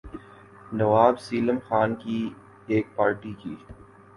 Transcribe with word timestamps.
نواب 0.73 1.15
سیلم 1.19 1.57
خان 1.67 1.89
کی 1.95 2.19
ایک 2.67 2.85
پارٹی 2.95 3.33
کی 3.41 3.55